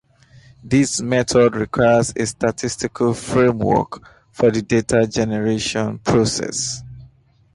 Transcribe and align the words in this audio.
This 0.63 0.99
method 0.99 1.55
requires 1.55 2.11
a 2.15 2.25
statistical 2.25 3.13
framework 3.13 4.01
for 4.31 4.49
the 4.49 4.63
data 4.63 5.05
generation 5.05 5.99
process. 5.99 6.81